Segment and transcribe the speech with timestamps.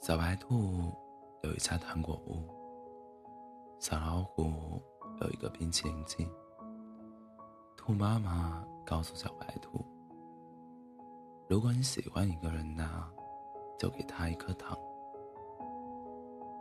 [0.00, 0.90] 小白兔
[1.42, 2.42] 有一家糖果屋，
[3.78, 4.82] 小老虎
[5.20, 6.26] 有一个冰淇淋机。
[7.76, 9.84] 兔妈妈告诉小白兔
[11.50, 13.12] ：“如果你喜欢一个人呢，
[13.78, 14.74] 就给他一颗糖。”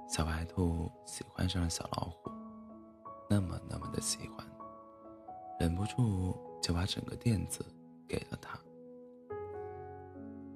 [0.09, 2.29] 小白兔喜欢上了小老虎，
[3.29, 4.45] 那么那么的喜欢，
[5.61, 7.65] 忍不住就把整个垫子
[8.05, 8.59] 给了他。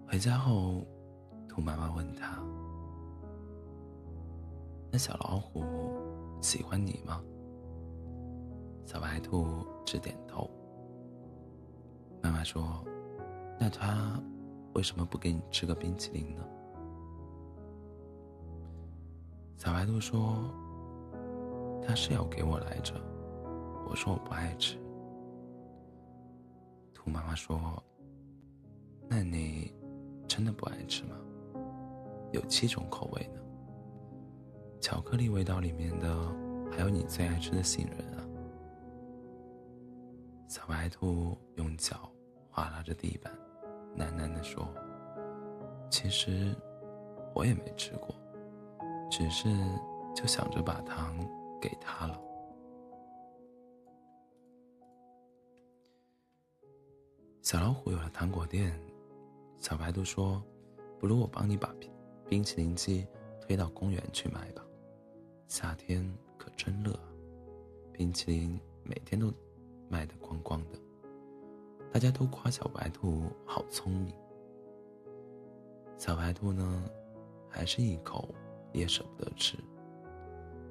[0.06, 0.86] 回家后，
[1.48, 2.44] 兔妈妈问他
[4.94, 5.64] ：“那小老虎
[6.40, 7.20] 喜欢你吗？”
[8.86, 10.48] 小白兔直点头。
[12.22, 12.86] 妈妈说
[13.60, 14.22] ：“那他
[14.76, 16.46] 为什么不给你吃个冰淇淋呢？”
[19.58, 20.48] 小白兔说
[21.82, 22.94] ：“他是要给我来着，
[23.90, 24.78] 我说我不爱吃。”
[26.94, 27.84] 兔妈妈说
[29.10, 29.74] ：“那你
[30.28, 31.18] 真的不爱吃吗？
[32.32, 33.42] 有七种口味呢，
[34.84, 36.14] 巧克力味道里面的
[36.70, 38.28] 还有你最爱吃的杏仁啊。”
[40.46, 42.12] 小白兔用脚
[42.50, 43.34] 划拉着地板，
[43.98, 44.68] 喃喃地说
[45.90, 46.54] ：“其实
[47.34, 48.14] 我也没吃过。”
[49.10, 49.48] 只是
[50.14, 51.18] 就想着把糖
[51.62, 52.20] 给他了。
[57.42, 58.78] 小老虎有了糖果店，
[59.60, 60.44] 小白兔说
[61.00, 61.90] ：“不如我帮你把冰
[62.28, 63.08] 冰淇淋机
[63.40, 64.66] 推到公园去卖吧，
[65.54, 66.04] 夏天
[66.36, 67.00] 可真热，
[67.92, 69.32] 冰淇淋每天都
[69.88, 70.80] 卖得光光的。”
[71.94, 74.16] 大家都夸小白兔好聪明。
[75.96, 76.84] 小白兔呢，
[77.48, 78.34] 还是一口。
[78.72, 79.56] 也舍不得吃，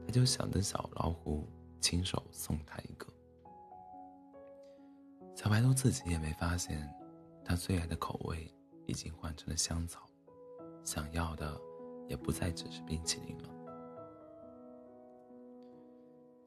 [0.04, 1.46] 他就想着小老虎
[1.80, 3.06] 亲手送他一个。
[5.36, 6.92] 小白兔自己也没发现，
[7.44, 8.52] 他最爱的口味
[8.86, 10.04] 已经换成了香草，
[10.82, 11.56] 想要的
[12.08, 13.61] 也不再只是冰淇淋了。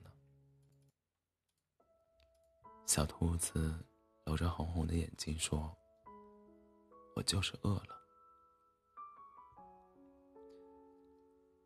[2.85, 3.73] 小兔子
[4.25, 5.75] 揉着红红的眼睛说
[7.15, 7.97] ：“我就是饿了。”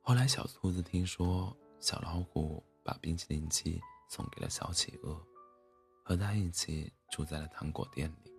[0.02, 5.20] 后来，小兔子听说小老虎把冰淇淋机送给了小企鹅，
[6.04, 8.32] 和他一起住在了糖果店里。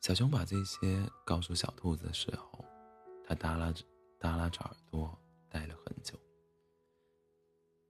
[0.00, 2.64] 小熊把这些告诉小兔子的时候，
[3.26, 3.84] 它耷拉着
[4.18, 5.18] 耷拉着耳朵
[5.50, 6.18] 待了很久。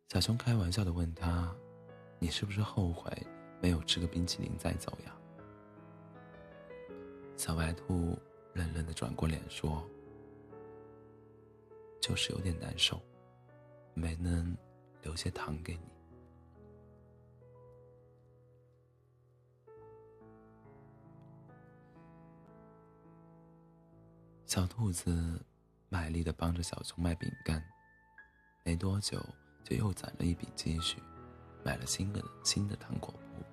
[0.08, 1.54] 小熊开玩笑的问他
[2.18, 3.10] ：“你是不是后悔
[3.60, 5.14] 没有吃个冰淇淋再走呀？”
[7.36, 8.18] 小白兔
[8.54, 9.86] 愣愣的转过脸说。
[12.00, 12.98] 就是有点难受，
[13.92, 14.56] 没能
[15.02, 15.80] 留些糖给你。
[24.46, 25.44] 小兔子
[25.90, 27.62] 卖力的帮着小熊卖饼干，
[28.64, 29.22] 没多久
[29.62, 31.02] 就又攒了一笔积蓄，
[31.68, 33.44] 买了新的新的糖果铺。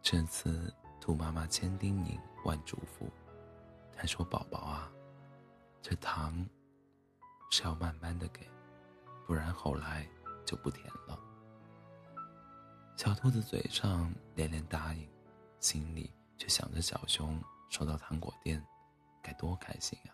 [0.00, 3.10] 这次兔妈妈千叮咛万嘱咐，
[3.96, 4.88] 她说：“宝宝啊，
[5.82, 6.48] 这糖。”
[7.50, 8.48] 是要慢慢的给，
[9.26, 10.08] 不然后来
[10.46, 11.18] 就不甜了。
[12.96, 15.06] 小兔子嘴上连连答应，
[15.58, 16.08] 心里
[16.38, 18.64] 却想着小熊收到糖果店，
[19.20, 20.12] 该多开心呀。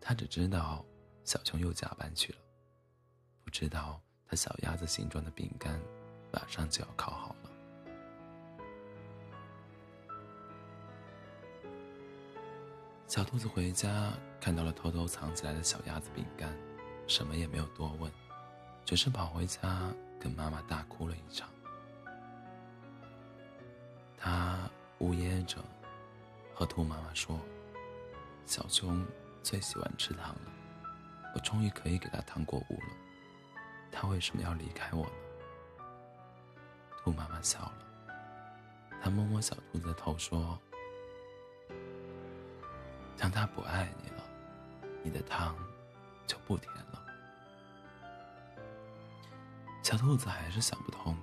[0.00, 0.82] 他只知道
[1.24, 2.38] 小熊又加班去了，
[3.44, 4.00] 不知道
[4.36, 5.80] 小鸭子形状的饼干
[6.32, 7.50] 马上就要烤好了。
[13.06, 16.56] 小兔子回家看到了偷偷藏起来的小鸭子饼干，
[17.06, 18.10] 什么也没有多问，
[18.86, 21.48] 只是跑回家跟妈妈大哭了一场。
[24.16, 24.70] 他
[25.00, 25.58] 呜咽着
[26.54, 27.38] 和兔妈妈说
[28.46, 29.04] ：“小熊
[29.42, 30.52] 最喜欢吃糖了，
[31.34, 32.96] 我终于可以给他糖果屋了。
[33.92, 35.12] 他为什么要离开我呢？”
[37.04, 37.74] 兔妈妈笑了，
[39.02, 40.58] 她摸摸小兔子的头说。
[43.18, 44.24] 当他不爱你了，
[45.04, 45.56] 你的糖
[46.26, 47.00] 就不甜了。
[49.82, 51.16] 小兔子还是想不通，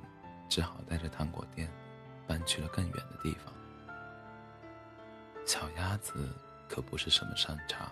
[0.48, 1.70] 只好带着糖果店
[2.26, 3.54] 搬去了更远的地方。
[5.46, 6.30] 小鸭子
[6.70, 7.92] 可不是什么善茬，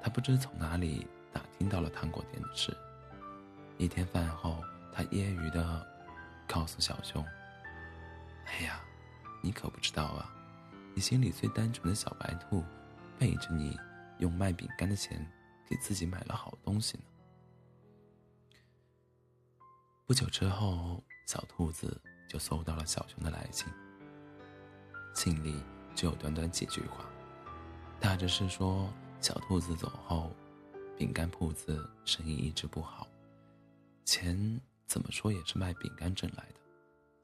[0.00, 2.76] 他不知从哪里打听到了糖果店的事。
[3.78, 5.86] 一天饭后，他揶揄的
[6.48, 7.24] 告诉小熊
[8.44, 8.80] ：“哎呀，
[9.40, 10.28] 你可不知道啊，
[10.94, 12.64] 你心里最单纯的小白兔，
[13.18, 13.78] 背着你
[14.18, 15.24] 用卖饼干的钱
[15.64, 17.04] 给自己买了好东西呢。”
[20.06, 23.68] 不久之后，小兔子就收到了小熊的来信。
[25.14, 25.62] 信里
[25.94, 27.04] 只有短短几句话，
[28.00, 30.32] 大致是说小兔子走后，
[30.96, 33.06] 饼干铺子生意一直不好，
[34.08, 36.60] 钱怎么说也是卖饼干挣来的，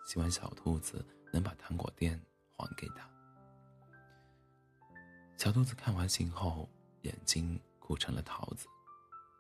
[0.05, 1.03] 希望小兔子
[1.33, 2.21] 能把糖果店
[2.59, 3.09] 还给他。
[5.39, 6.69] 小兔子看完信后，
[7.01, 8.67] 眼睛哭成了桃子，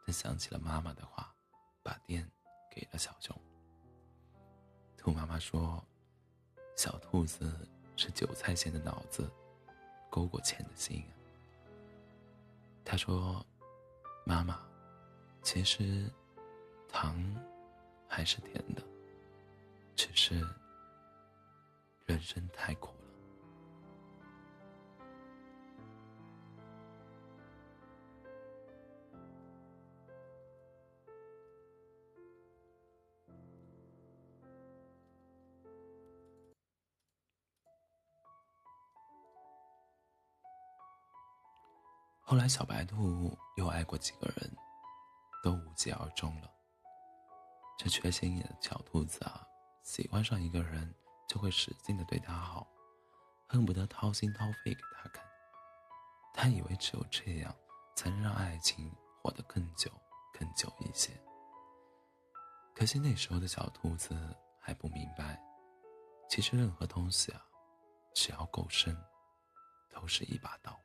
[0.06, 1.34] 但想起了妈妈的话，
[1.82, 2.26] 把店。
[2.74, 3.40] 给了小熊。
[4.96, 5.80] 兔妈妈说
[6.74, 7.56] ：“小兔子
[7.94, 9.30] 是韭菜馅的脑子，
[10.10, 11.14] 勾过钱的心啊。”
[12.84, 13.46] 他说
[14.26, 14.60] ：“妈妈，
[15.40, 16.10] 其实
[16.94, 17.12] 糖
[18.06, 18.80] 还是甜的，
[19.96, 20.46] 只是
[22.06, 22.94] 人生太苦了。”
[42.22, 44.56] 后来，小白兔又爱过几个人，
[45.42, 46.53] 都无疾而终了。
[47.76, 49.46] 这缺心眼的小兔子啊，
[49.82, 50.94] 喜欢上一个人
[51.28, 52.66] 就会使劲的对他好，
[53.48, 55.24] 恨不得掏心掏肺给他看。
[56.32, 57.54] 他以为只有这样，
[57.96, 58.90] 才能让爱情
[59.20, 59.90] 活得更久、
[60.38, 61.12] 更久一些。
[62.74, 64.16] 可惜那时候的小兔子
[64.60, 65.40] 还不明白，
[66.28, 67.40] 其实任何东西啊，
[68.14, 68.96] 只要够深，
[69.90, 70.83] 都是一把刀。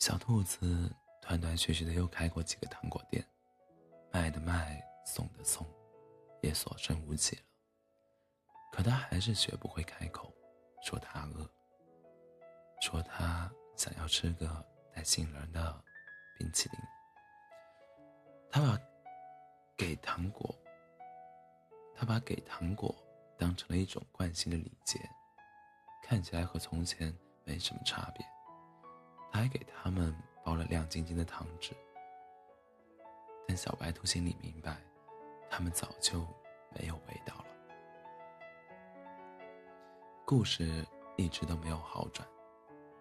[0.00, 3.22] 小兔子断断续续的又开过几个糖果店，
[4.10, 5.66] 卖的卖，送的送，
[6.40, 7.42] 也所剩无几了。
[8.72, 10.32] 可他还是学不会开口，
[10.82, 11.46] 说他饿，
[12.80, 15.84] 说他想要吃个带杏仁的
[16.38, 16.80] 冰淇淋。
[18.50, 18.78] 他把
[19.76, 20.58] 给糖果，
[21.94, 22.96] 他把给糖果
[23.36, 24.98] 当成了一种惯性的礼节，
[26.02, 27.14] 看起来和从前
[27.44, 28.26] 没什么差别。
[29.30, 31.72] 还给他们包了亮晶晶的糖纸，
[33.46, 34.76] 但小白兔心里明白，
[35.48, 36.20] 他们早就
[36.74, 37.44] 没有味道了。
[40.26, 40.84] 故事
[41.16, 42.26] 一直都没有好转，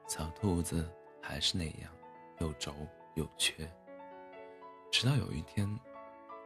[0.07, 0.89] 小兔子
[1.21, 1.91] 还是那样，
[2.39, 2.73] 又轴
[3.15, 3.69] 又缺。
[4.91, 5.67] 直到有一天，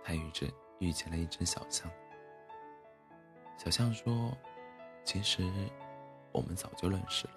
[0.04, 0.48] 他遇着
[0.80, 1.92] 遇见了一只小象。
[3.58, 4.36] 小象说
[5.06, 5.50] ：“其实，
[6.32, 7.34] 我们早就认识了。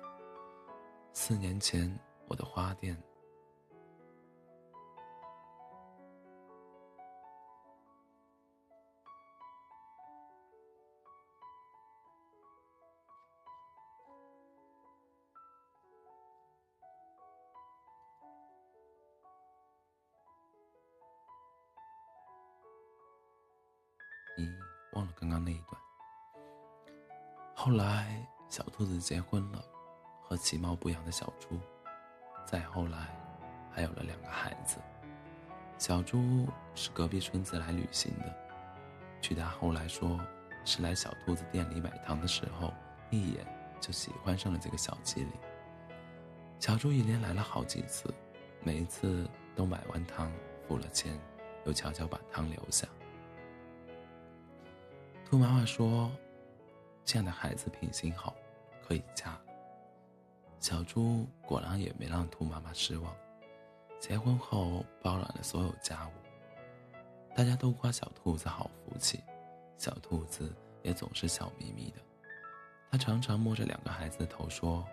[1.12, 1.96] 四年前。”
[2.28, 2.96] 我的花店，
[24.36, 24.46] 你
[24.92, 25.80] 忘了刚刚那一段。
[27.54, 29.64] 后来，小兔子结婚了，
[30.22, 31.58] 和其貌不扬的小猪。
[32.46, 33.08] 再后来，
[33.72, 34.78] 还有了两个孩子。
[35.78, 38.34] 小猪是隔壁村子来旅行的，
[39.20, 40.18] 据他后来说，
[40.64, 42.72] 是来小兔子店里买糖的时候，
[43.10, 43.44] 一眼
[43.80, 45.32] 就喜欢上了这个小机灵。
[46.58, 48.08] 小猪一连来了好几次，
[48.62, 50.32] 每一次都买完糖
[50.66, 51.18] 付了钱，
[51.64, 52.86] 又悄悄把糖留下。
[55.28, 56.10] 兔妈妈说
[57.04, 58.34] ：“这样的孩子品行好，
[58.86, 59.36] 可以嫁。”
[60.66, 63.14] 小猪果然也没让兔妈妈失望，
[64.00, 66.10] 结婚后包揽了所有家务。
[67.36, 69.22] 大家都夸小兔子好福气，
[69.78, 72.00] 小兔子也总是笑眯眯的。
[72.90, 74.84] 他常常摸着两个孩子的头说：“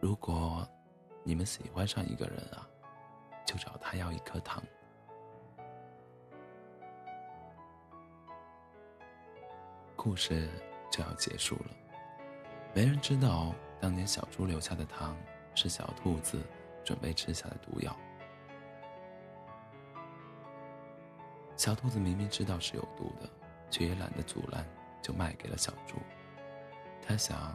[0.00, 0.66] 如果
[1.22, 2.66] 你们喜欢上一个人啊，
[3.44, 4.64] 就找他要一颗糖。”
[9.94, 10.48] 故事
[10.90, 11.66] 就要结束了，
[12.74, 13.54] 没人知道。
[13.84, 15.14] 当年小猪留下的糖，
[15.54, 16.40] 是小兔子
[16.82, 17.94] 准备吃下的毒药。
[21.54, 23.28] 小兔子明明知道是有毒的，
[23.68, 24.66] 却也懒得阻拦，
[25.02, 25.96] 就卖给了小猪。
[27.06, 27.54] 他想，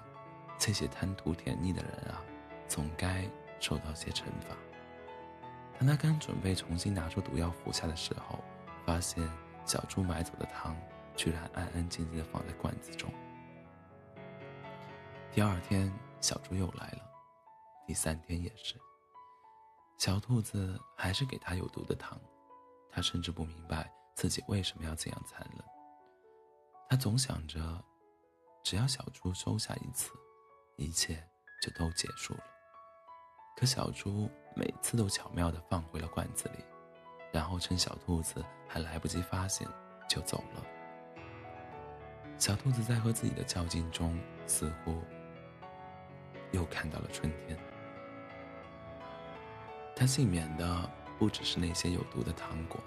[0.59, 2.21] 这些贪图甜腻的人啊，
[2.67, 3.27] 总该
[3.59, 4.55] 受到些惩罚。
[5.79, 8.37] 当他刚准备重新拿出毒药服下的时候，
[8.85, 9.27] 发现
[9.65, 10.77] 小猪买走的糖
[11.15, 13.11] 居然安安静静的放在罐子中。
[15.31, 17.01] 第二天，小猪又来了，
[17.87, 18.75] 第三天也是。
[19.97, 22.19] 小兔子还是给他有毒的糖，
[22.91, 25.63] 他甚至不明白自己为什么要这样残忍。
[26.89, 27.83] 他总想着，
[28.63, 30.11] 只要小猪收下一次，
[30.77, 31.21] 一切
[31.61, 32.43] 就都结束了。
[33.57, 36.63] 可小猪每次都巧妙地放回了罐子里，
[37.33, 39.67] 然后趁小兔子还来不及发现，
[40.07, 40.63] 就走了。
[42.37, 45.03] 小兔子在和自己的较劲中，似乎
[46.51, 47.57] 又看到了春天。
[49.95, 52.79] 他幸免的不只是那些有毒的糖果，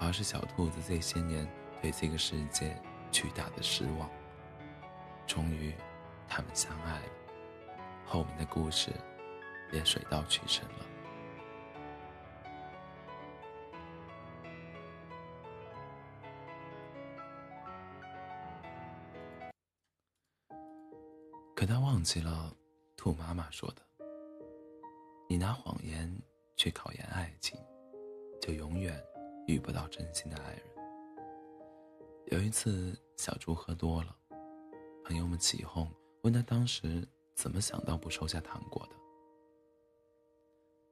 [0.00, 1.48] 而是小兔子这些年
[1.80, 2.76] 对这个世界。
[3.12, 4.10] 巨大的失望。
[5.24, 5.72] 终于，
[6.28, 7.06] 他们相爱了，
[8.04, 8.90] 后面的故事
[9.70, 10.84] 也水到渠成了。
[21.64, 22.54] 可他忘记了
[22.94, 23.80] 兔妈妈说的
[25.26, 26.14] ：“你拿谎言
[26.56, 27.58] 去考验爱情，
[28.38, 29.02] 就永远
[29.46, 30.62] 遇不到真心的爱人。”
[32.30, 34.14] 有一次，小猪喝多了，
[35.06, 35.90] 朋友们起哄，
[36.20, 37.02] 问他当时
[37.34, 38.96] 怎么想到不收下糖果的。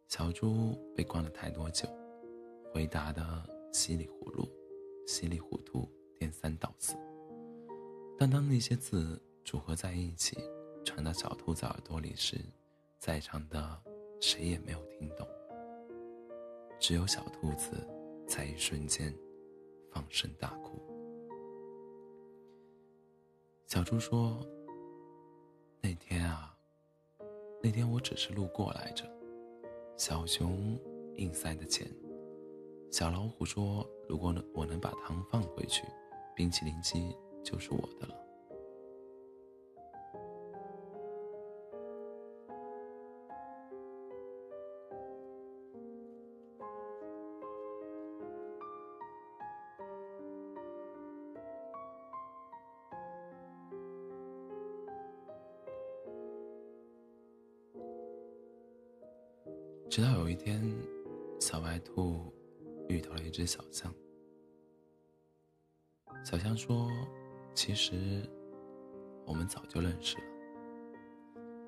[0.08, 1.86] 小猪被灌了太多酒，
[2.72, 3.22] 回答的
[3.74, 4.48] 稀里糊涂，
[5.06, 5.86] 稀里糊涂，
[6.18, 6.96] 颠三倒四。
[8.18, 10.38] 但当那些字组合在一起，
[10.84, 12.38] 传到小兔子耳朵里时，
[12.98, 13.80] 在场的
[14.20, 15.26] 谁也没有听懂，
[16.78, 17.86] 只有小兔子
[18.26, 19.14] 在一瞬间
[19.90, 20.80] 放声大哭。
[23.66, 24.44] 小猪说
[25.80, 26.54] ：“那天啊，
[27.62, 29.04] 那天我只是路过来着。
[29.96, 30.78] 小熊
[31.14, 31.90] 硬塞的钱。
[32.90, 35.84] 小老虎说，如果能我能把糖放回去，
[36.36, 38.14] 冰淇淋机就是我的了。”
[60.44, 60.61] 天，
[61.38, 62.16] 小白兔
[62.88, 63.94] 遇到了一只小象。
[66.25, 66.90] 小象说
[67.54, 68.28] ：“其实
[69.25, 70.25] 我们早就认识了。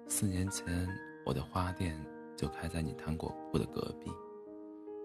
[0.09, 0.88] 四年前，
[1.25, 1.97] 我的花店
[2.37, 4.11] 就开在你糖果铺的隔壁，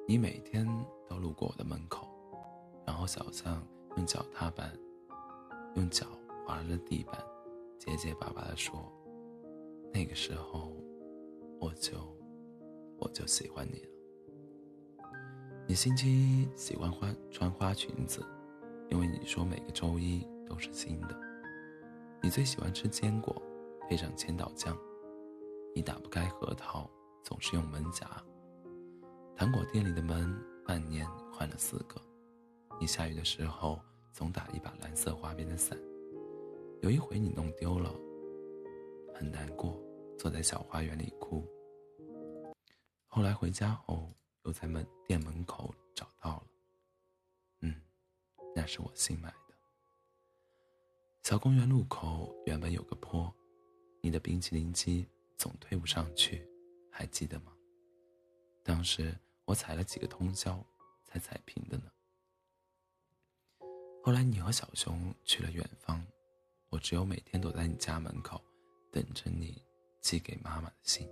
[0.07, 0.65] 你每天
[1.07, 2.07] 都路过我的门口。”
[2.88, 3.63] 然后小象
[3.97, 4.75] 用脚踏板，
[5.75, 6.07] 用脚
[6.43, 7.23] 划着地板，
[7.77, 8.91] 结结巴巴地说
[9.93, 10.73] ：“那个时候，
[11.59, 11.93] 我就……”
[12.99, 13.89] 我就喜欢你了。
[15.67, 18.25] 你星期一喜欢花穿花裙子，
[18.89, 21.15] 因为你说每个周一都是新的。
[22.21, 23.41] 你最喜欢吃坚果，
[23.87, 24.77] 配上千岛酱。
[25.75, 26.89] 你打不开核桃，
[27.23, 28.05] 总是用门夹。
[29.35, 32.01] 糖果店里的门半年换了四个。
[32.79, 33.79] 你下雨的时候
[34.11, 35.77] 总打一把蓝色花边的伞。
[36.81, 37.93] 有一回你弄丢了，
[39.13, 39.79] 很难过，
[40.17, 41.45] 坐在小花园里哭。
[43.11, 44.13] 后来回家后，
[44.43, 46.47] 又在门店门口找到了。
[47.61, 47.75] 嗯，
[48.55, 49.55] 那是我新买的。
[51.23, 53.33] 小公园路口原本有个坡，
[54.01, 56.47] 你的冰淇淋机总推不上去，
[56.91, 57.51] 还记得吗？
[58.63, 60.63] 当时我踩了几个通宵
[61.03, 61.91] 才踩平的呢。
[64.03, 66.05] 后来你和小熊去了远方，
[66.69, 68.39] 我只有每天躲在你家门口，
[68.91, 69.59] 等着你
[69.99, 71.09] 寄给妈妈的信。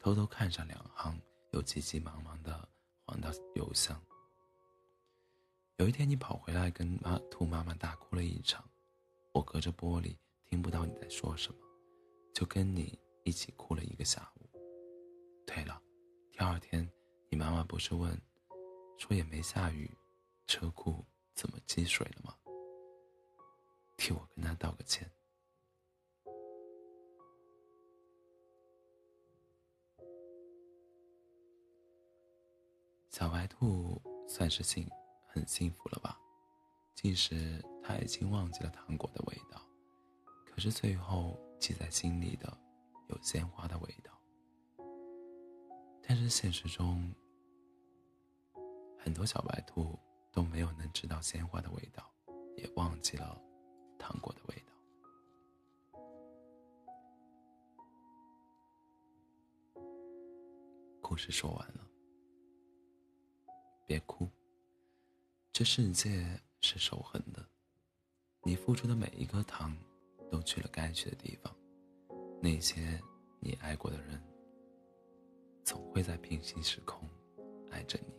[0.00, 1.20] 偷偷看上两行，
[1.52, 2.68] 又急急忙忙的
[3.04, 4.00] 还到邮箱。
[5.76, 8.64] 有一天，你跑回来跟妈兔妈妈大哭了一场，
[9.32, 11.58] 我隔着玻璃听不到你在说什么，
[12.32, 14.48] 就跟你一起哭了一个下午。
[15.46, 15.80] 对了，
[16.32, 16.88] 第二天
[17.28, 18.20] 你妈妈不是问，
[18.98, 19.90] 说也没下雨，
[20.46, 22.34] 车库怎么积水了吗？
[23.96, 25.10] 替我跟她道个歉。
[33.48, 34.88] 兔算是幸
[35.26, 36.18] 很幸福了吧？
[36.94, 39.60] 即使他已经忘记了糖果的味道，
[40.44, 42.58] 可是最后记在心里的
[43.08, 44.12] 有鲜花的味道。
[46.02, 47.14] 但是现实中，
[48.98, 49.98] 很多小白兔
[50.32, 52.10] 都没有能吃到鲜花的味道，
[52.56, 53.40] 也忘记了
[53.98, 54.72] 糖果的味道。
[61.00, 61.87] 故事说完了。
[63.88, 64.28] 别哭。
[65.50, 66.22] 这世界
[66.60, 67.42] 是守恒的，
[68.42, 69.74] 你付出的每一颗糖，
[70.30, 71.50] 都去了该去的地方，
[72.42, 73.00] 那些
[73.40, 74.22] 你爱过的人，
[75.64, 77.08] 总会在平行时空
[77.70, 78.12] 爱着你。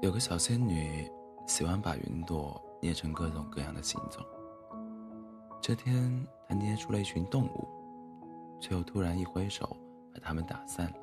[0.00, 1.06] 有个小仙女
[1.46, 4.26] 喜欢把云朵捏成各种各样的形状。
[5.64, 7.68] 这天，他捏出了一群动物，
[8.58, 9.76] 却又突然一挥手
[10.12, 10.96] 把它们打散了。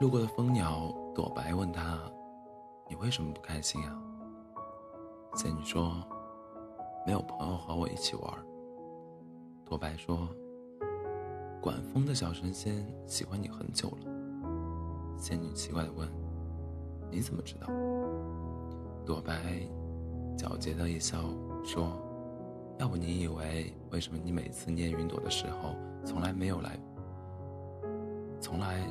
[0.00, 2.00] 路过的蜂鸟朵白问他
[2.88, 4.02] ：“你为什么不开心啊？”
[5.36, 6.02] 仙女说
[7.04, 8.34] ：“没有朋友和我一起玩。”
[9.68, 10.26] 朵白说
[11.60, 14.10] ：“管风的小神仙喜欢你很久了。”
[15.20, 16.10] 仙女奇怪的问。
[17.10, 17.66] 你怎么知道？
[19.04, 19.60] 朵白
[20.38, 21.18] 皎洁的一笑
[21.62, 21.92] 说
[22.80, 26.80] ：“要不你以为为什么你每次捏云朵的时候，从来没有来，
[28.40, 28.82] 从来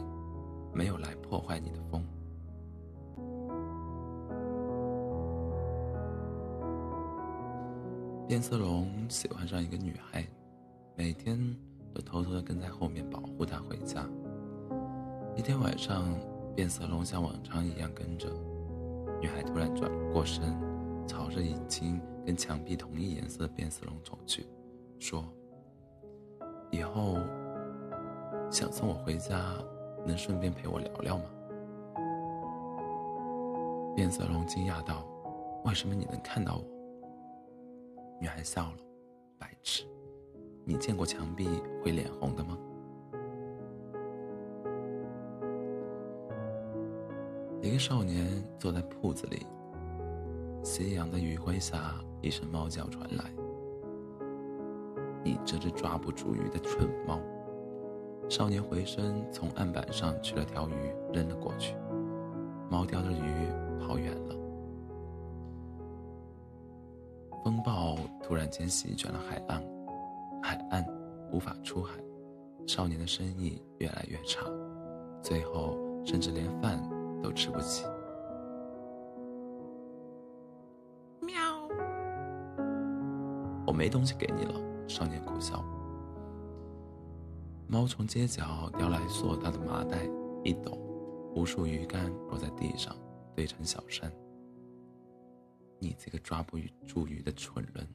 [0.72, 2.06] 没有来破坏你的风？”
[8.28, 10.24] 变色龙喜欢上一个女孩，
[10.96, 11.36] 每天
[11.92, 14.08] 都偷偷的跟在后面保护她回家。
[15.36, 16.16] 一天晚上。
[16.56, 18.28] 变色龙像往常一样跟着，
[19.22, 20.44] 女孩突然转过身，
[21.10, 24.46] 朝着已经跟墙壁同一颜色的变色龙走去，
[25.00, 25.26] 说
[26.70, 27.18] ：“以后
[28.52, 29.56] 想送我回家，
[30.06, 31.24] 能顺便陪我聊聊吗？”
[33.96, 35.04] 变色龙惊讶道
[35.66, 36.64] ：“为什么你能看到我？”
[38.22, 38.78] 女孩笑了
[39.40, 39.84] ：“白痴，
[40.64, 41.50] 你见过墙壁
[41.84, 42.56] 会脸红的吗？”
[47.64, 48.28] 一个少年
[48.60, 49.46] 坐在铺子里，
[50.70, 53.26] 夕阳的余晖下，一声猫叫传来
[55.26, 57.20] ：“你这只抓不住鱼的蠢猫！”
[58.30, 61.76] 少年回身从案板上取了条鱼扔了过去，
[62.70, 63.48] 猫叼着鱼
[63.80, 64.36] 跑远了。
[67.44, 69.64] 风暴突然间席卷了海岸，
[70.40, 70.86] 海岸
[71.32, 72.00] 无法出海，
[72.68, 74.46] 少年的生意越来越差，
[75.24, 76.80] 最后甚至连饭。
[77.22, 77.84] 都吃不起。
[83.80, 85.64] 没东西给你了，少年苦笑。
[87.66, 90.06] 猫从街角叼来硕大的麻袋，
[90.44, 90.78] 一抖，
[91.34, 92.94] 无数鱼竿落在地上，
[93.34, 94.12] 堆成小山。
[95.80, 97.88] 你这个抓不住鱼的蠢人！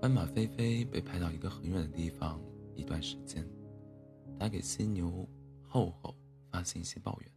[0.00, 2.40] 斑马菲菲被拍到一个很远的地方。
[2.74, 3.46] 一段时间，
[4.38, 5.28] 他给犀牛
[5.60, 6.14] 厚厚
[6.50, 7.30] 发信息抱怨：“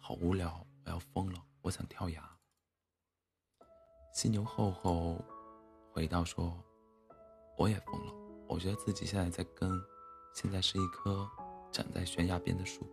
[0.00, 2.22] 好无聊，我要疯了，我想跳崖。”
[4.12, 5.24] 犀牛厚厚
[5.92, 6.52] 回到说
[7.56, 8.12] ：“我也疯了，
[8.48, 9.70] 我觉得自己现在在跟，
[10.34, 11.28] 现在是一棵
[11.70, 12.86] 长在悬崖边的树。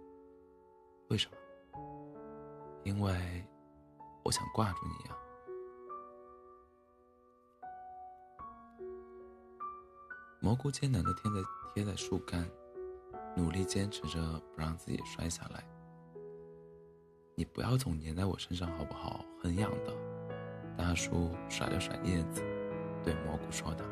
[1.10, 1.38] 为什么？
[2.84, 3.46] 因为
[4.24, 5.18] 我想挂住你呀。”
[10.42, 11.38] 蘑菇艰难地贴在
[11.74, 12.50] 贴在树干，
[13.36, 15.62] 努力坚持着不让自己摔下来。
[17.40, 19.24] 你不要总粘在我身上好不好？
[19.42, 19.94] 很痒的。
[20.78, 22.42] 大叔甩了甩叶子，
[23.02, 23.86] 对蘑菇说道。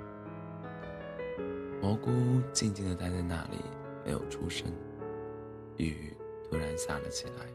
[1.81, 2.11] 蘑菇
[2.51, 3.63] 静静地待在那里，
[4.03, 4.69] 没有出声。
[5.77, 7.45] 雨突然下了起来，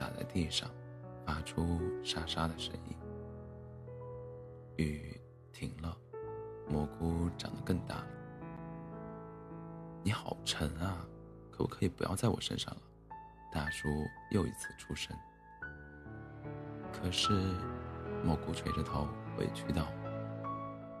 [0.00, 0.70] 打在地上，
[1.26, 2.96] 发出沙沙的声音。
[4.78, 5.20] 雨
[5.52, 5.94] 停了，
[6.66, 8.06] 蘑菇长得更大了。
[10.02, 11.06] 你好沉啊，
[11.50, 12.80] 可不可以不要在我身上了？
[13.52, 13.86] 大叔
[14.30, 15.14] 又一次出声。
[17.04, 17.52] 可是，
[18.24, 19.86] 蘑菇垂着头，委屈道：“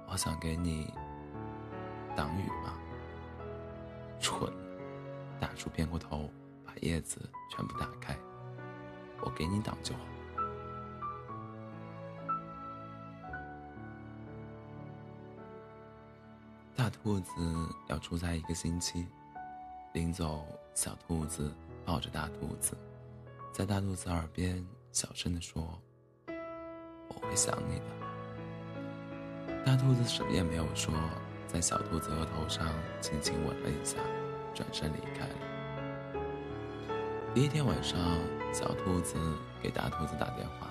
[0.06, 0.92] 我想给你
[2.14, 2.74] 挡雨嘛。”
[4.20, 4.52] 蠢！
[5.40, 6.28] 大叔偏过头，
[6.62, 7.18] 把叶子
[7.50, 8.14] 全部打开。
[9.22, 10.00] 我给你挡就好。
[16.76, 17.32] 大兔子
[17.88, 19.06] 要出差一个星期，
[19.94, 21.50] 临走，小兔子
[21.82, 22.76] 抱着大兔子，
[23.54, 24.62] 在大兔子耳边
[24.92, 25.80] 小声地说
[27.34, 27.84] ：“想你的。”
[29.66, 30.92] 大兔子什么也没有说，
[31.46, 32.68] 在小兔子额头上
[33.00, 33.98] 轻轻吻了一下，
[34.54, 35.34] 转身离开了。
[37.34, 37.98] 第一天晚上，
[38.52, 39.16] 小兔子
[39.62, 40.70] 给大兔子打电话，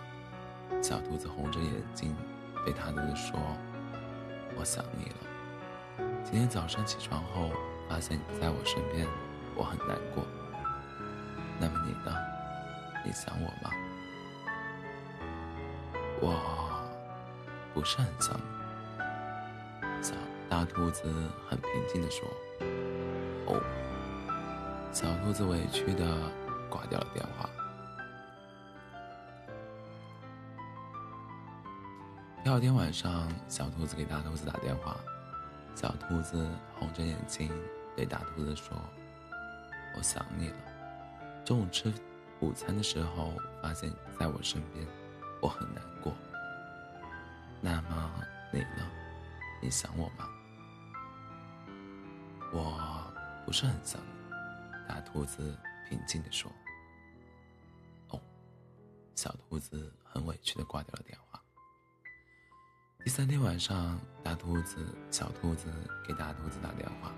[0.82, 2.16] 小兔子红着眼睛
[2.64, 3.40] 对大兔子说
[4.56, 7.50] ：“我想你了。”今天早上起床后，
[7.90, 9.06] 发现你不在我身边，
[9.56, 10.24] 我很难过。
[11.60, 12.16] 那么你呢？
[13.06, 13.70] 你想我吗？
[16.26, 16.40] 我
[17.74, 18.44] 不是很想你。
[20.02, 20.14] 小
[20.50, 21.04] 大兔子
[21.50, 22.26] 很平静地说
[23.48, 23.62] ：“哦。”
[24.94, 26.06] 小兔子委屈的
[26.70, 27.50] 挂掉了电话。
[32.42, 34.96] 第二天晚上，小兔子给大兔子打电话，
[35.76, 36.48] 小兔子
[36.80, 37.52] 红着眼睛
[37.98, 38.78] 对大兔子说
[39.98, 40.56] ：“我想你了。
[41.44, 41.92] 中午吃
[42.40, 44.86] 午餐的时候，发现你在我身边，
[45.44, 46.16] 我很难过。
[47.60, 48.10] 那么
[48.50, 48.90] 你呢？
[49.62, 50.30] 你想我吗
[52.54, 53.14] ？”“我
[53.46, 54.08] 不是很想你。”
[54.88, 55.54] 大兔子
[55.90, 56.50] 平静地说。
[58.08, 58.22] “哦。”
[59.16, 61.42] 小兔子很委屈地挂掉了电话。
[63.04, 65.68] 第三天晚上，大兔子、小兔子
[66.08, 67.12] 给大兔子打电话。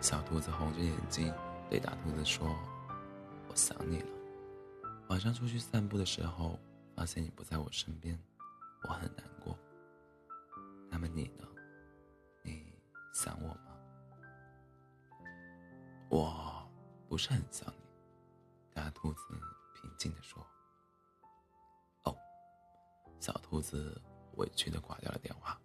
[0.00, 1.32] 小兔子红着眼睛
[1.70, 2.48] 对大兔子说
[3.48, 4.08] ：“我想你了。
[5.06, 6.58] 晚上出去散步的时候，
[6.96, 8.18] 发现你不在我身边，
[8.82, 9.58] 我很难过。
[10.90, 11.46] 那么你呢？
[12.42, 12.72] 你
[13.12, 13.76] 想我吗
[16.10, 16.68] ？”“我
[17.08, 17.84] 不是很想你。”
[18.74, 19.20] 大兔子
[19.74, 20.46] 平静地说。
[22.04, 22.16] “哦。”
[23.20, 24.00] 小兔子。
[24.36, 25.56] 委屈的挂掉了电话。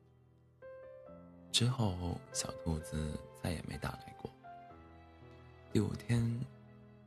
[1.52, 4.32] 之后，小兔子再也没打来过。
[5.74, 6.40] 第五天，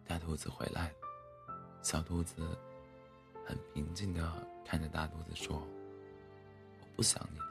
[0.05, 0.95] 大兔子回来了，
[1.83, 2.59] 小兔子
[3.53, 4.33] 很平静的
[4.65, 5.63] 看着大兔子说
[6.81, 7.45] ：“我不想你了。”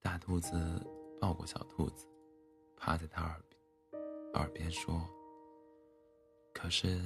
[0.00, 0.56] 大兔子
[1.20, 2.06] 抱过小兔子，
[2.78, 3.38] 趴在他耳
[4.32, 5.06] 耳边说
[6.54, 6.98] ：“可是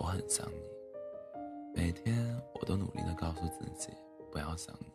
[0.00, 0.58] 我很想你。”
[1.72, 3.92] 每天我都努力的告诉自己
[4.32, 4.92] 不要想你，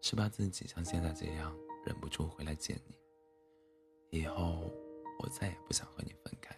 [0.00, 1.52] 是怕自己像现在这样
[1.84, 2.94] 忍不住回来见你。
[4.20, 4.70] 以后
[5.18, 6.56] 我再也不想和你分开。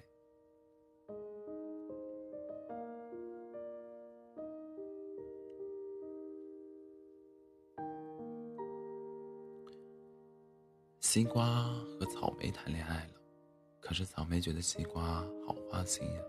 [11.12, 11.64] 西瓜
[11.98, 13.14] 和草莓谈恋爱了，
[13.80, 16.22] 可是草莓觉得西瓜好花心呀。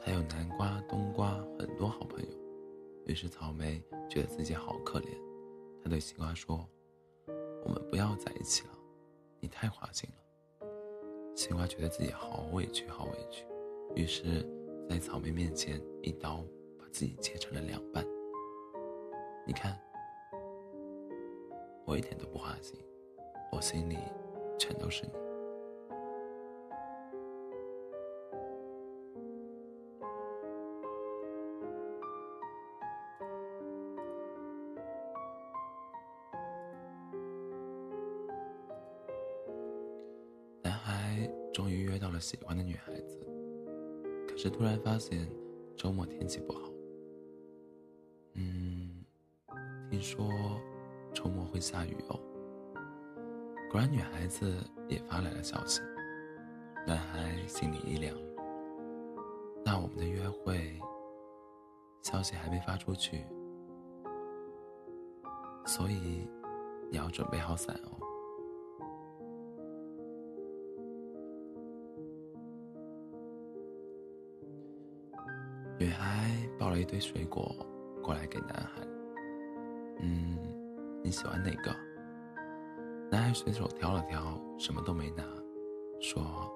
[0.00, 2.28] 他有南瓜、冬瓜很多好朋友，
[3.06, 5.06] 于是草莓觉得自己好可怜。
[5.80, 6.68] 他对西瓜说
[7.64, 8.74] ：“我们不要在一起了，
[9.38, 10.66] 你太花心了。”
[11.36, 13.46] 西瓜觉得自己好委屈，好委屈，
[13.94, 14.44] 于是，
[14.90, 16.44] 在草莓面前一刀
[16.76, 18.04] 把自己切成了两半。
[19.46, 19.80] 你看，
[21.84, 22.76] 我一点都不花心，
[23.54, 23.98] 我心里
[24.58, 25.12] 全都是你。
[40.62, 43.20] 男孩终于约到了喜欢的女孩子，
[44.26, 45.28] 可是突然发现
[45.76, 46.72] 周末天气不好。
[48.32, 49.04] 嗯，
[49.90, 50.26] 听说
[51.12, 52.18] 周末会下雨哦。
[53.72, 54.54] 果然，女孩子
[54.86, 55.80] 也发来了消息。
[56.86, 58.14] 男孩心里一凉。
[59.64, 60.78] 那我们的约会
[62.02, 63.24] 消息还没发出去，
[65.64, 66.28] 所以
[66.90, 67.96] 你要准备好伞哦。
[75.78, 77.56] 女孩抱了一堆水果
[78.02, 78.86] 过来给男孩。
[80.00, 80.36] 嗯，
[81.02, 81.74] 你喜欢哪个？
[83.12, 85.22] 男孩随手挑了挑，什么都没拿，
[86.00, 86.50] 说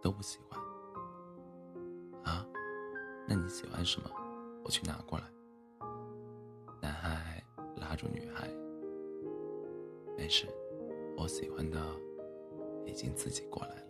[0.00, 0.58] 都不喜欢。
[2.24, 2.46] 啊，
[3.28, 4.10] 那你喜欢什么？
[4.64, 5.24] 我去拿过来。
[6.80, 7.44] 男孩
[7.76, 8.48] 拉住女孩，
[10.16, 10.46] 没事，
[11.14, 11.78] 我喜欢的
[12.86, 13.87] 已经自己过来了。